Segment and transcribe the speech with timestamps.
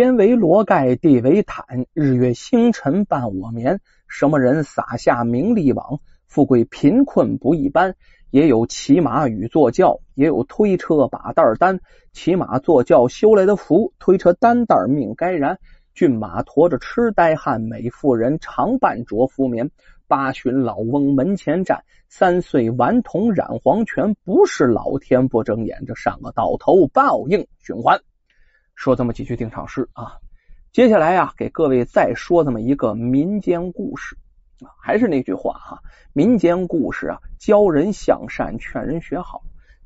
[0.00, 3.82] 天为罗盖，地为毯，日月星辰伴我眠。
[4.08, 6.00] 什么人撒下名利网？
[6.26, 7.96] 富贵贫困不一般。
[8.30, 11.80] 也有骑马与坐轿，也有推车把担担。
[12.14, 15.58] 骑马坐轿修来的福，推车担担命该然。
[15.92, 19.70] 骏马驮着痴呆汉，美妇人常伴着夫眠。
[20.08, 24.16] 八旬老翁门前站，三岁顽童染黄泉。
[24.24, 28.00] 不是老天不睁眼，这上个到头报应循环。
[28.80, 30.16] 说这么几句定场诗啊，
[30.72, 34.16] 接下来呀，给各位再说这么一个民间故事
[34.64, 35.80] 啊，还是那句话哈。
[36.14, 39.42] 民间故事啊，教人向善，劝人学好。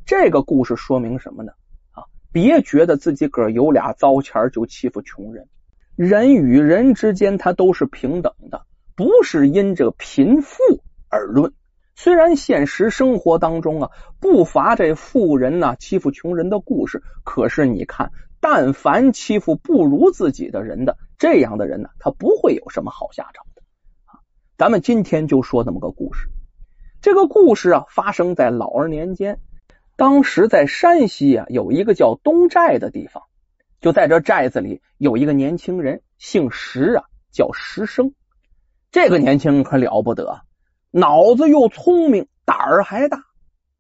[0.06, 1.51] 这个故事说明什么呢？
[1.91, 5.48] 啊，别觉得自己个有俩糟钱就欺负穷人。
[5.96, 10.62] 人与人之间，他都是平等的，不是因这贫富
[11.09, 11.52] 而论。
[11.96, 13.90] 虽然现实生活当中啊，
[14.20, 18.12] 不乏这富人呐欺负穷人的故事，可是你看，
[18.46, 23.62] 但凡欺负不如自己的人的这样的人呢，他不会有什么好下场的。
[24.59, 26.28] 咱们今天就说这么个故事。
[27.01, 29.40] 这个故事啊，发生在老二年间。
[29.96, 33.23] 当时在山西啊，有一个叫东寨的地方。
[33.80, 38.12] 就在这寨子里，有一个年轻人，姓石啊，叫石生。
[38.90, 40.42] 这个年轻人可了不得，
[40.90, 43.24] 脑子又聪明，胆儿还大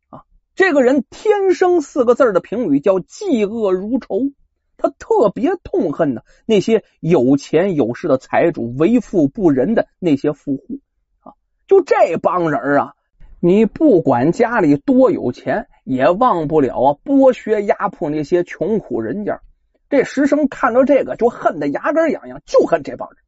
[0.08, 0.22] 啊。
[0.54, 4.30] 这个人天生四个字的评语叫嫉恶如仇。
[4.76, 10.80] 他特别痛恨呢那些有钱有势的财主为富不仁的那些富户
[11.20, 11.32] 啊！
[11.66, 12.94] 就这帮人啊，
[13.40, 19.40] 你不管家里多有钱，也忘不了啊剥削压迫那些穷苦人家。
[19.90, 23.18] 这石生看到这个就恨得牙根痒痒，就恨这帮人。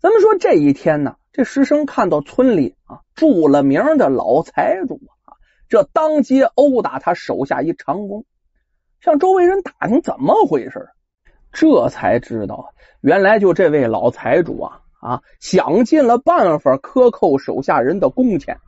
[0.00, 5.36] 咱们说这一天呢，这石生看到村里啊著了名的老财主啊，
[5.68, 8.24] 这当街殴打他手下一长工。
[9.04, 10.88] 向周围人打听怎么回事，
[11.52, 18.60] 这才知道，原来就这位老财主啊啊，想尽了办法克扣手下人的工钱。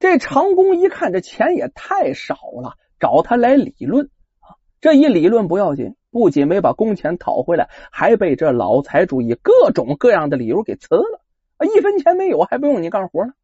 [0.00, 4.06] 这长工一看这钱也太少了，找他来理论
[4.40, 4.58] 啊。
[4.80, 11.20] 这一理论不要紧，不仅没把工钱讨回来，还被这老财主以各种各样的理由给辞了！
[11.72, 13.34] 一分钱没有，还不用你干活了。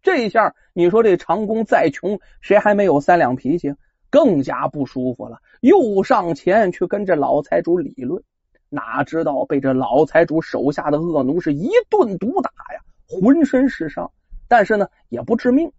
[0.00, 3.74] 这一下，你说这长工再穷，谁还没有三两脾气？
[4.10, 8.22] 更加不舒服了，又上前去跟这老财主理论，
[8.68, 14.12] 哪知道被这老财主手下的恶奴是一顿毒打呀，浑身是伤，
[14.48, 15.72] 但是呢也不致命。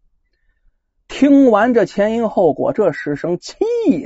[1.08, 3.56] 听完这前因后果，这师生气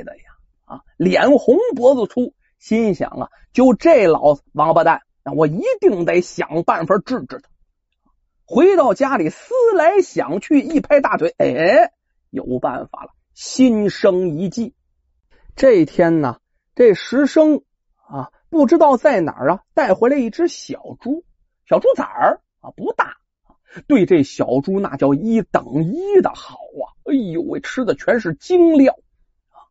[0.02, 0.22] 的呀
[0.64, 7.50] 啊，脸红脖子粗，心想啊，就这老王八蛋，那我一定得想办法治治他。
[8.46, 11.92] 回到家里思来想去，一拍大腿，哎，
[12.30, 13.10] 有办法了。
[13.34, 14.74] 心生一计，
[15.56, 16.38] 这天呢，
[16.74, 17.62] 这石生
[18.08, 21.24] 啊，不知道在哪儿啊，带回来一只小猪，
[21.68, 23.16] 小猪崽儿啊，不大，
[23.88, 26.94] 对这小猪那叫一等一的好啊！
[27.04, 28.94] 哎呦喂，吃的全是精料
[29.50, 29.66] 啊！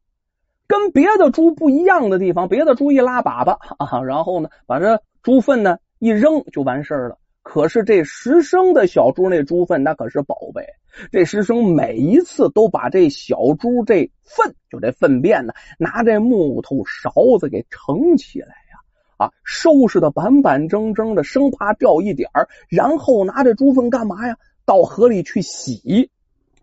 [0.67, 7.17] 跟别的猪不一样的地方，别的猪一拉粑粑啊，然后呢，把这猪粪呢一扔就完事儿了。
[7.41, 10.67] 可是这石生的小猪那猪粪那可是宝贝，
[11.11, 24.37] 这石生每一次都把这小猪这粪，就这粪便呢，拿这木头勺子给盛起来呀，啊，收拾的板板正正的，生怕掉一点儿，然后拿这猪粪干嘛呀？
[24.65, 26.09] 到河里去洗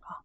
[0.00, 0.24] 啊！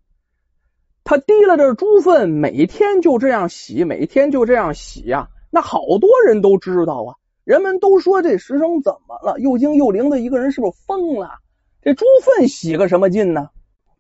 [1.04, 7.16] 他提了这猪粪，每天就这样洗，每天就这样洗呀，那好多人都知道啊。
[7.44, 9.40] 人们都说这石生怎么了？
[9.40, 11.40] 又精又灵的一个人是不是疯了？
[11.82, 13.50] 这猪粪洗个什么劲呢？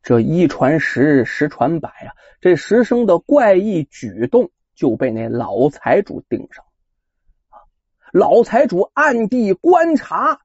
[0.05, 2.13] 这一传十，十传百啊！
[2.39, 6.63] 这石生的怪异举动就被那老财主盯上
[7.49, 7.65] 啊！
[8.13, 10.41] 老财主暗地观察，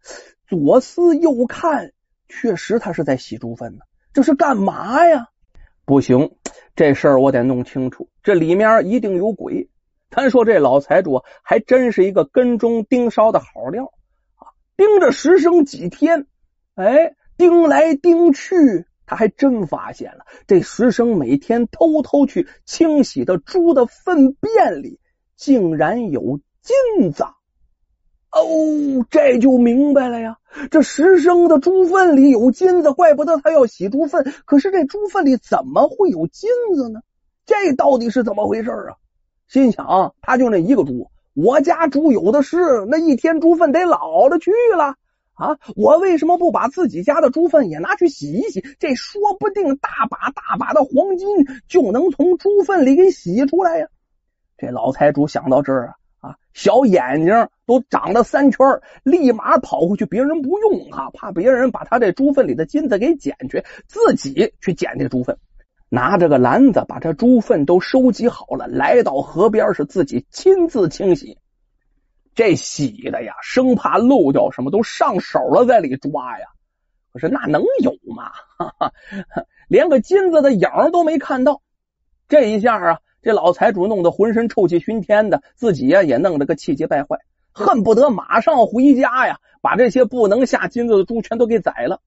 [0.49, 1.93] 左思右看，
[2.27, 3.81] 确实他是在洗猪粪呢。
[4.15, 5.29] 这是干嘛呀？
[5.85, 6.35] 不行，
[6.75, 9.69] 这事儿我得弄清楚，这里面一定有鬼。
[10.09, 13.93] 单说这老财主还真是一个跟踪盯梢的好料
[14.37, 14.57] 啊！
[14.79, 16.27] 盯着石生几天，
[16.77, 25.01] 哎，盯来盯去，他还真发现了这石生每天偷偷去清洗的猪的粪便里
[25.37, 27.25] 竟然有金子
[28.31, 30.37] 哦，这就明白了呀！
[30.71, 34.33] 这石生的猪粪里有金子，怪不得他要洗猪粪。
[34.45, 37.01] 可是这猪粪里怎么会有金子呢？
[37.47, 38.95] 这到底是怎么回事啊？
[39.49, 44.95] 心想，他就那一个猪，我家猪有的是，那一天猪粪得老了去了
[45.41, 45.59] 啊！
[45.75, 48.63] 我为什么不把自己家的猪粪也拿去洗一洗？
[48.79, 51.29] 这说不定大把大把的黄金
[51.67, 53.89] 就能从猪粪里给洗出来呀！
[54.59, 65.39] 这老财主想到这儿啊啊，小眼睛都长了三圈，立马跑回去，别人不用啊，怕别人把他这猪粪里的金子给捡去，自己去捡这猪粪，
[65.89, 71.39] 拿着个篮子把这猪粪都收集好了，来到河边是自己亲自清洗。
[72.35, 76.47] 这洗的呀，生怕漏掉什么，都上手了，在里抓呀。
[77.13, 78.31] 可是那能有吗？
[78.57, 78.93] 哈哈，
[79.69, 81.61] 连个金子的影都没看到。
[82.29, 87.19] 这一下啊，这老财主弄得浑身臭气熏天的，自己呀也弄得个气急败坏，
[87.53, 92.01] 恨不得马上回家呀，把这些不能下金子的猪全都给宰了。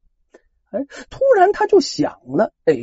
[0.72, 2.74] 哎，突然他就想了，哎，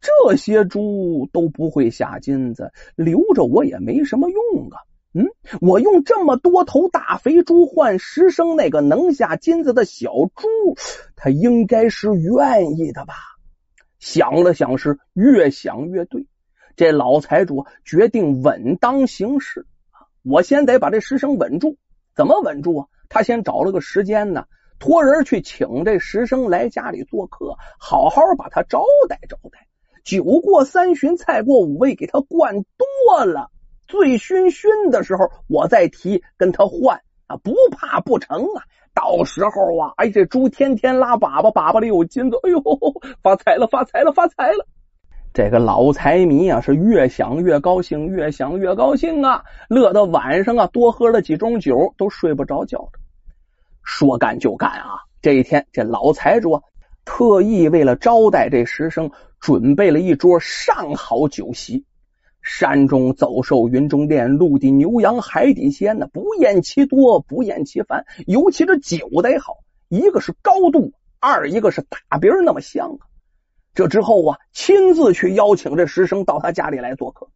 [0.00, 4.78] 这些猪都不会下金子，留着我也没什么用啊。
[5.12, 5.26] 嗯，
[5.60, 10.48] 我用这么多头大肥猪换十生那个能下金子的小猪，
[11.16, 13.14] 他应该是愿意的吧？
[13.98, 16.28] 想了想，是越想越对。
[16.76, 19.66] 这老财主决定稳当行事
[20.22, 21.76] 我先得把这十生稳住。
[22.14, 22.86] 怎么稳住啊？
[23.08, 24.44] 他先找了个时间呢，
[24.78, 29.66] 托人去请这十生来家里做客，好好把他招待招待。
[30.04, 33.50] 酒过三巡，菜过五味，给他灌多了。
[33.90, 38.62] 醉醺醺的时候，我再提跟他换啊，不怕不成啊！
[38.94, 42.62] 到时候啊，哎，这猪天天拉粑粑，粑粑里有金子，哎呦，
[43.20, 44.66] 发财了，发财了，发财了！
[45.32, 52.88] 这个老财迷啊，是越想越高兴，越想越高兴啊，乐到晚上啊，多喝了几盅酒，都睡不着觉。
[53.82, 55.02] 说干就干啊！
[55.20, 56.62] 这一天，这老财主啊，
[57.04, 59.10] 特意为了招待这食生，
[59.40, 61.84] 准备了一桌上好酒席。
[62.52, 68.06] 山中走兽，云中魇，陆地牛羊，海底鲜呢，不厌其多，不厌其烦。
[68.26, 69.58] 尤其这酒得好，
[69.88, 73.06] 一个是高度，二一个是大鼻那么香啊。
[73.72, 77.28] 这之后啊，亲自去邀请这师生到他家里来做客。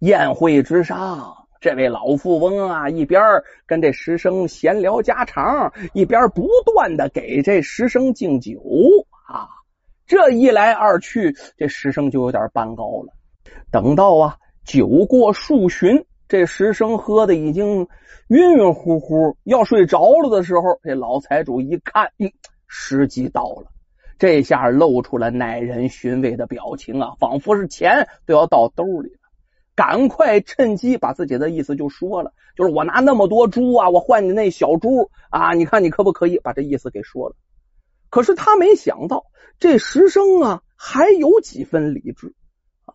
[0.00, 3.22] 宴会之上，这位老富翁啊，一边
[3.66, 8.60] 跟这师生闲聊家常，一边不断的给这师生敬酒
[9.28, 9.48] 啊。
[10.06, 13.14] 这一来二去，这师生就有点半高了。
[13.70, 17.88] 等到啊，酒过数巡，这石生喝的已经
[18.28, 22.32] 晕晕乎乎，要睡着了的时候，这老财主一看，嗯，
[22.66, 23.70] 时机到了，
[24.18, 29.18] 这下露出了耐人寻味的表情啊，仿佛是钱都要到兜里了，
[29.74, 37.36] 赶快趁机把自己的意思就说了，就是我拿那么多猪啊，我换你那小猪啊，你看你可不可以把这意思给说了？
[38.08, 39.26] 可是他没想到，
[39.58, 42.34] 这石生啊，还有几分理智。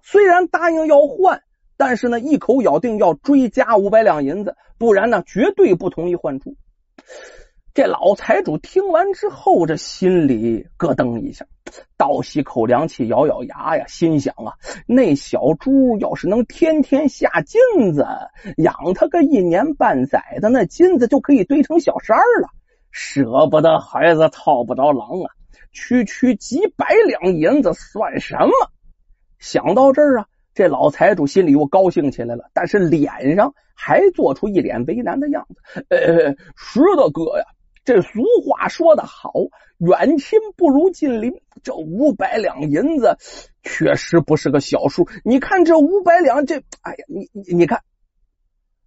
[0.03, 1.43] 虽然答应要换，
[1.77, 6.55] 但是呢，一口咬定要追加五百两银子，不然呢，绝对不同意换猪。
[7.73, 11.45] 这老财主听完之后，这心里咯噔一下，
[11.97, 14.55] 倒吸口凉气，咬咬牙呀，心想啊，
[14.87, 18.05] 那小猪要是能天天下金子，
[18.57, 22.49] 养它个一年半载的，那金子就可以堆成小山了。
[22.91, 25.31] 舍不得孩子套不着狼啊，
[25.71, 28.51] 区区几百两银子算什么？
[29.41, 35.85] 想到这儿啊，这老财主心里又高兴起来了，但是脸上还做出一脸为难的样子。
[35.89, 37.45] 呃，石大哥呀，
[37.83, 39.33] 这俗话说得好，
[39.79, 41.41] 远亲不如近邻。
[41.63, 43.17] 这五百两银子
[43.63, 45.09] 确实不是个小数。
[45.23, 47.81] 你看这五百两，这哎呀，你你你看，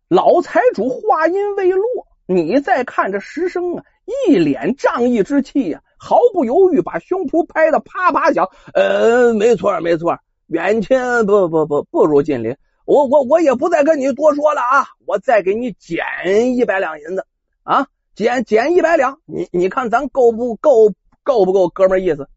[0.09, 1.85] 老财主话音未落，
[2.27, 3.85] 你再看这石生啊，
[4.29, 8.49] 一脸仗义之气呀，毫不犹豫把胸脯拍的啪啪响。
[8.73, 10.19] 呃，没错，没错。
[10.47, 14.87] 远亲不不不不如近邻，我我我也不再跟你多说了啊！
[15.07, 16.05] 我再给你减
[16.55, 17.27] 一百两银子
[17.63, 22.29] 啊，减减一百两，你你看咱够不够够不够哥们意思？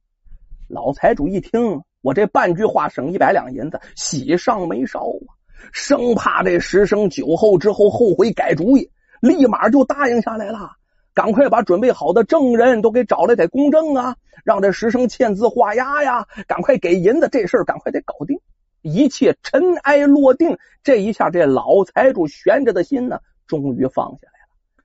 [0.69, 5.35] 老财主一听我这半句话省一百两银子，喜上眉梢啊，
[5.73, 10.71] 生怕这十生酒后之后后悔改主意，立马就答应下来了。
[11.17, 14.17] 赶快把准备好的证人都给找来，得公证啊！
[14.43, 16.27] 让这石生签字画押呀！
[16.45, 18.39] 赶快给银子，这事儿赶快得搞定。
[18.83, 24.83] 一切尘埃落定，这一下这老财主悬着的心呢，终于放下来了。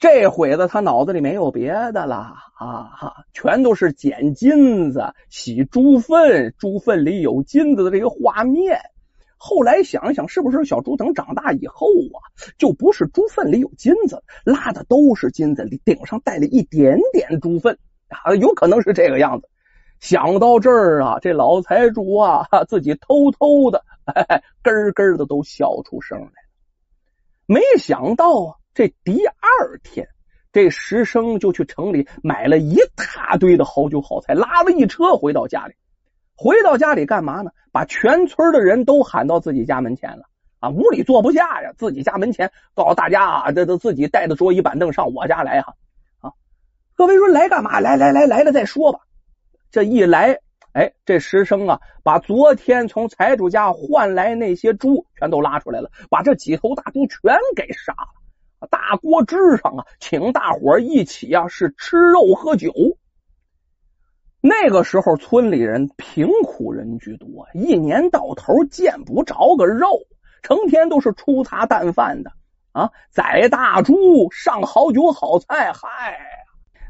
[0.00, 2.16] 这会子他脑子里没有别的了
[2.58, 8.80] 啊哈，全都是捡金子、洗猪粪、猪粪里有金子的这个画面。
[9.42, 12.20] 后来想想，是不是小猪等长大以后啊，
[12.58, 17.78] 就不是猪粪里有金子，拉的都是金子，顶上带了一点点猪粪
[18.08, 19.48] 啊，有可能是这个样子。
[19.98, 23.82] 想到这儿啊，这老财主啊，自己偷偷的
[24.62, 26.32] 咯咯的都笑出声来了。
[27.46, 30.06] 没想到啊，这第二天，
[30.52, 35.72] 这石生就去城里买了一大堆的好酒好菜，拉了一车回到家里。
[36.42, 37.50] 回到家里干嘛呢？
[37.70, 40.24] 把全村的人都喊到自己家门前了，
[40.58, 45.74] 啊，屋里坐不下呀，自己家门前告诉大家啊，这都自己带着桌椅板凳上我家来哈
[46.22, 46.32] 啊！
[46.94, 47.78] 各位说来干嘛？
[47.78, 49.00] 来来来来了再说吧。
[49.70, 50.38] 这一来，
[50.72, 58.66] 哎，这石生啊，把昨天从财主家换来那些猪全都拉出来了，把这几头大猪全给杀了。
[58.70, 62.72] 大锅支上啊，请大伙一起啊，是吃肉喝酒。
[64.42, 69.86] 那个时候，村里人贫苦人居多，一年到头见不着个肉，
[70.42, 72.32] 成天都是粗茶淡饭的
[72.72, 72.90] 啊！
[73.10, 76.18] 宰大猪，上好酒好菜，嗨，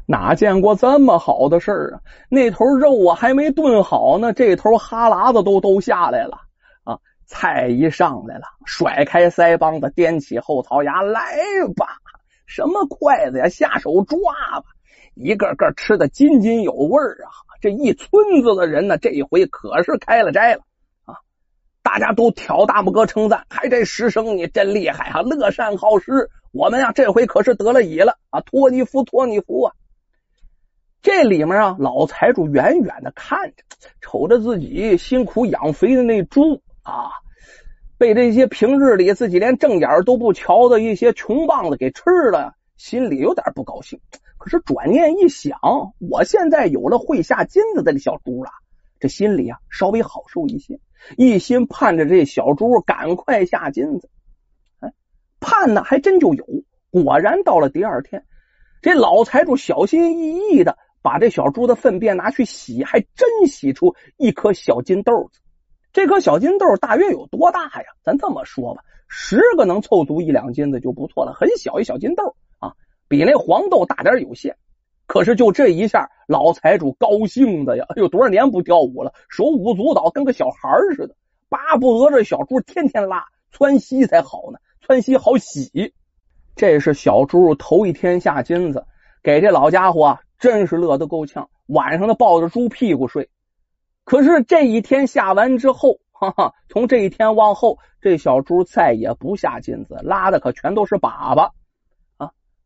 [0.05, 1.99] 哪见过这么好的事儿啊？
[2.29, 6.37] 那头肉啊还没炖好呢，这头哈喇子都都下来了
[6.85, 6.99] 啊！
[7.25, 11.37] 菜一上来了，甩开腮帮子，掂起后槽牙，来
[11.75, 11.97] 吧，
[12.45, 14.19] 什么筷子呀，下手抓
[14.61, 14.63] 吧！
[15.13, 17.31] 一个个吃的津津有味儿啊！
[17.61, 18.09] 这一村
[18.41, 20.61] 子的人呢，这一回可是开了斋了
[21.05, 21.15] 啊！
[21.83, 26.29] 大家都挑大拇哥称赞，还这师生你真厉害啊，乐善好施。
[26.51, 28.41] 我们呀，这回可是得了乙了啊！
[28.41, 29.73] 托你福，托你福啊！
[31.01, 33.63] 这里面啊，老财主远远的看着，
[34.01, 37.11] 瞅着自己辛苦养肥的那猪啊，
[37.97, 43.99] 被这些平日里自己连正眼都不瞧的一些穷棒子给吃了，心里有点不高兴。
[44.41, 45.59] 可是转念一想，
[45.99, 48.49] 我现在有了会下金子的小猪了，
[48.99, 50.79] 这心里啊稍微好受一些，
[51.15, 54.09] 一心盼着这小猪赶快下金子。
[54.79, 54.93] 哎，
[55.39, 56.43] 盼呢还真就有，
[56.89, 58.25] 果然到了第二天，
[58.81, 65.39] 这老财主小心翼翼的把这小猪的粪便拿去洗，还真洗出一颗小金豆子。
[65.93, 67.85] 这颗小金豆大约有多大呀？
[68.03, 72.35] 咱这么说吧，十个能凑足一两金子就不错了，很小一小金豆。
[73.11, 74.55] 比那黄豆大点有限，
[75.05, 77.85] 可是就这一下，老财主高兴的呀！
[77.89, 81.15] 哎呦，多少年不跳舞了，手舞足蹈，跟个小孩似的，
[81.49, 85.93] 巴不得这小猪天天拉窜稀才好呢，窜稀好洗。
[86.55, 88.85] 这是小猪头一天下金子，
[89.21, 91.49] 给这老家伙啊，真是乐得够呛。
[91.65, 93.29] 晚上呢，抱着猪屁股睡。
[94.05, 101.51] 可是这一天下完之后，哈哈，从这一天往后，这小猪再也不下金子，拉的可全都是粑粑。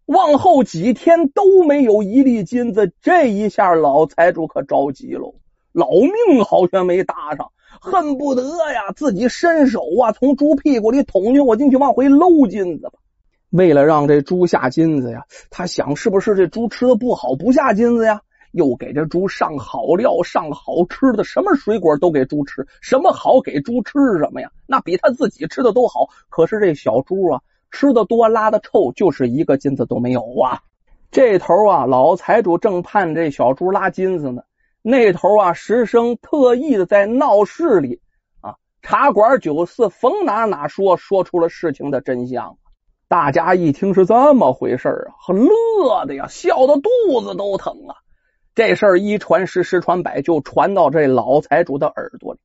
[0.06, 5.34] 往后几天都没有一粒金子，这一下老财主可着急喽，
[5.72, 13.00] 老命好像没搭上，恨不得呀自己伸手啊从猪屁股里捅进我进去往回搂金子吧。
[13.50, 18.22] 为了让这猪下金子呀，他想是不是这猪吃的不好不下金子呀？
[18.52, 24.52] 又给这猪上好料，上好吃的，什么水果都给猪吃，什么好给猪吃什么呀？
[24.68, 26.10] 那比他自己吃的都好。
[26.30, 27.42] 可是这小猪啊。
[27.76, 30.62] 吃的多拉的臭，就是一个金子都没有啊！
[31.12, 34.44] 这头啊，老财主正盼这小猪拉金子呢。
[34.82, 38.00] 那头啊，石生特意的在闹市里
[38.40, 42.58] 啊，茶馆酒肆逢哪哪说，说出了事情的真相。
[43.10, 47.98] 大家一听是这么回事啊，乐的呀，笑的肚子都疼啊！
[48.56, 52.40] 这事儿一传十，十传百，就传到这老财主的耳朵里。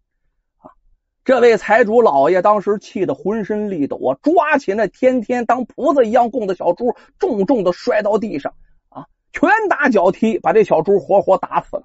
[1.23, 8.55] 这位财主老爷当时气得浑身力抖啊，抓起那天天当菩萨一样供的小猪，重重的摔到地上
[8.89, 11.83] 啊，拳打脚踢，把这小猪活活打死了。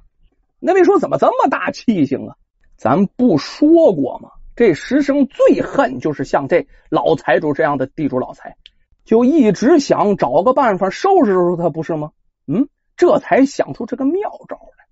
[0.59, 2.35] 那位说怎么这么大气性啊？
[2.77, 4.29] 咱不说过吗？
[4.55, 8.55] 这石生最恨就是像这老财主这样的地主老财，
[9.03, 12.11] 就一直想找个办法收拾收拾他，不是吗？
[12.47, 14.85] 嗯，这才想出这个妙招来。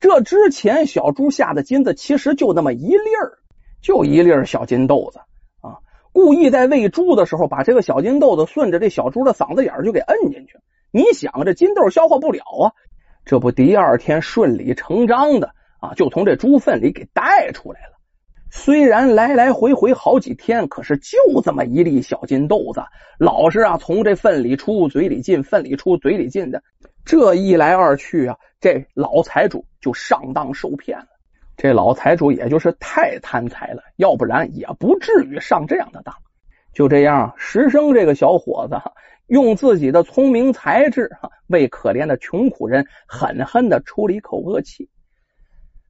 [0.00, 3.38] 这之前小猪下的金子其实就那么一粒儿。
[3.86, 5.20] 就一粒小金豆子
[5.60, 5.78] 啊，
[6.10, 10.58] 故意在喂猪的时候，把这个小金豆子顺着这小猪的嗓子眼就给摁进去。
[10.90, 12.72] 你想，这金豆消化不了啊，
[13.24, 17.92] 这不第二天顺理成章的啊，就从这猪粪里给带出来了。
[18.50, 22.82] 虽然来来回回好几天，可是就这么一粒小金豆子，
[23.20, 26.60] 老是啊从这粪里出嘴里进，粪里出嘴里进的。
[27.04, 31.06] 这一来二去啊，这老财主就上当受骗了。
[31.56, 36.14] 这老财主也就是太贪财了，要不然也不至于上这样的当。
[36.72, 38.76] 就这样，石生这个小伙子
[39.26, 41.10] 用自己的聪明才智，
[41.46, 44.90] 为可怜的穷苦人狠狠的出了一口恶气。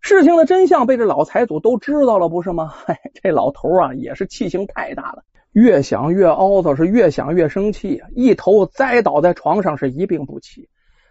[0.00, 2.74] 事情的真相被这老财主都知道了，不是吗？
[3.20, 10.68] 这老头啊，也是气性太大了，越想越懊恼，是越想越生气，一头栽倒在床上，是一病不起。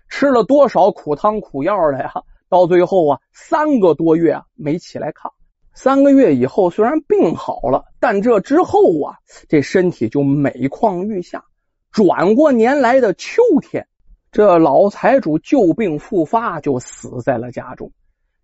[0.07, 2.13] 吃了多少苦汤苦药了呀？
[2.49, 5.31] 到最后啊，三个多月啊没起来炕。
[5.73, 9.17] 三个月以后，虽然病好了，但这之后啊，
[9.49, 11.43] 这身体就每况愈下。
[11.91, 13.87] 转过年来的秋天，
[14.31, 17.91] 这老财主旧病复发，就死在了家中。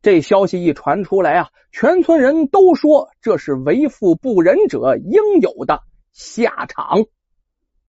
[0.01, 7.05] 这消息一传出来啊，全村人都说这是为富不仁者应有的下场。